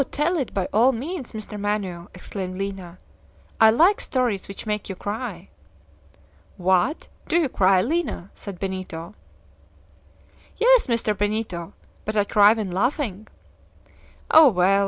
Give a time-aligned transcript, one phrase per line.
[0.09, 1.59] tell it, by all means, Mr.
[1.59, 2.97] Manoel," exclaimed Lina;
[3.59, 5.49] "I like stories which make you cry!"
[6.57, 9.13] "What, do you cry, Lina?" said Benito.
[10.57, 11.15] "Yes, Mr.
[11.15, 13.27] Benito; but I cry when laughing."
[14.31, 14.79] "Oh, well!